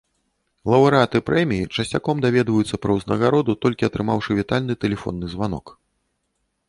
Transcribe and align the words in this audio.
Лаўрэаты 0.73 1.19
прэміі 1.27 1.67
часцяком 1.75 2.23
даведваюцца 2.25 2.79
пра 2.85 2.91
ўзнагароду 2.97 3.57
толькі 3.67 3.87
атрымаўшы 3.89 4.31
вітальны 4.41 4.73
тэлефонны 4.87 5.25
званок. 5.35 5.65